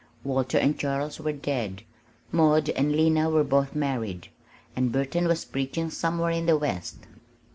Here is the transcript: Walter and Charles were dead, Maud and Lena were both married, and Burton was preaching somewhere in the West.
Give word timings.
Walter 0.23 0.57
and 0.57 0.79
Charles 0.79 1.19
were 1.19 1.31
dead, 1.31 1.83
Maud 2.31 2.69
and 2.69 2.91
Lena 2.91 3.29
were 3.29 3.43
both 3.43 3.75
married, 3.75 4.29
and 4.75 4.91
Burton 4.91 5.27
was 5.27 5.45
preaching 5.45 5.91
somewhere 5.91 6.31
in 6.31 6.47
the 6.47 6.57
West. 6.57 7.05